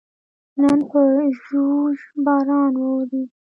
[0.61, 0.99] نن په
[1.43, 3.23] ژوژ باران ووري